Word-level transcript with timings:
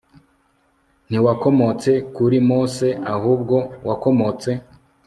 ntiwakomotse 1.09 1.91
kuri 2.15 2.37
Mose 2.49 2.87
ahubwo 3.13 3.55
wakomotse 3.87 4.51